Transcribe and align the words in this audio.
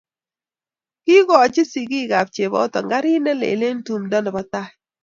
Kiikochi 1.03 1.61
sigiikab 1.71 2.27
cheboto 2.35 2.79
gariit 2.89 3.21
ne 3.23 3.33
lel 3.41 3.61
eng 3.67 3.81
tumdo 3.85 4.17
nebo 4.21 4.41
tai. 4.53 4.69